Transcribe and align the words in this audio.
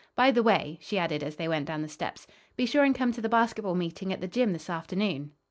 By 0.15 0.31
the 0.31 0.41
way," 0.41 0.79
she 0.81 0.97
added, 0.97 1.21
as 1.21 1.35
they 1.35 1.47
went 1.47 1.67
down 1.67 1.83
the 1.83 1.87
steps, 1.87 2.25
"be 2.57 2.65
sure 2.65 2.83
and 2.83 2.95
come 2.95 3.11
to 3.11 3.21
the 3.21 3.29
basketball 3.29 3.75
meeting 3.75 4.11
at 4.11 4.19
the 4.19 4.27
gym 4.27 4.51
this 4.51 4.67
afternoon." 4.67 5.33